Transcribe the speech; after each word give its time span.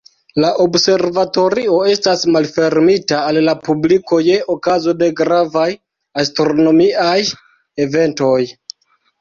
La 0.43 0.49
observatorio 0.63 1.75
estas 1.91 2.23
malfermita 2.35 3.19
al 3.33 3.39
la 3.49 3.55
publiko 3.67 4.21
je 4.29 4.39
okazo 4.55 4.97
de 5.03 5.11
gravaj 5.21 5.69
astronomiaj 6.25 7.17
eventoj. 7.87 8.37